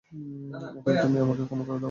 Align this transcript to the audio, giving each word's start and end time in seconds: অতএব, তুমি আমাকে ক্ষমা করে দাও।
অতএব, 0.77 0.95
তুমি 1.03 1.17
আমাকে 1.19 1.43
ক্ষমা 1.43 1.63
করে 1.63 1.69
দাও। 1.69 1.79